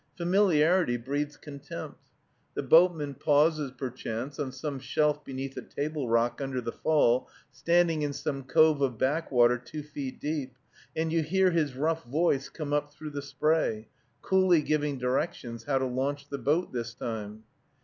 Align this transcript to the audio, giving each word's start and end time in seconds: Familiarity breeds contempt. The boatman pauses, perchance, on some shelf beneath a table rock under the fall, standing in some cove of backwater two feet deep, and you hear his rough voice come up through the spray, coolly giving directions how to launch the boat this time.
Familiarity 0.17 0.97
breeds 0.97 1.37
contempt. 1.37 1.99
The 2.55 2.63
boatman 2.63 3.13
pauses, 3.13 3.69
perchance, 3.69 4.39
on 4.39 4.51
some 4.51 4.79
shelf 4.79 5.23
beneath 5.23 5.55
a 5.57 5.61
table 5.61 6.09
rock 6.09 6.41
under 6.41 6.59
the 6.59 6.71
fall, 6.71 7.29
standing 7.51 8.01
in 8.01 8.11
some 8.11 8.43
cove 8.45 8.81
of 8.81 8.97
backwater 8.97 9.59
two 9.59 9.83
feet 9.83 10.19
deep, 10.19 10.55
and 10.95 11.13
you 11.13 11.21
hear 11.21 11.51
his 11.51 11.75
rough 11.75 12.03
voice 12.03 12.49
come 12.49 12.73
up 12.73 12.91
through 12.91 13.11
the 13.11 13.21
spray, 13.21 13.89
coolly 14.23 14.63
giving 14.63 14.97
directions 14.97 15.65
how 15.65 15.77
to 15.77 15.85
launch 15.85 16.29
the 16.29 16.39
boat 16.39 16.73
this 16.73 16.95
time. 16.95 17.43